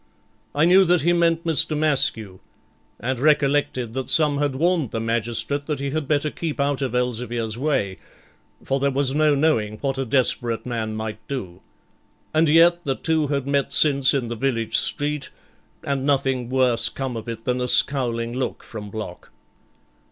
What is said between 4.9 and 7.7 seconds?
magistrate that he had better keep out of Elzevir's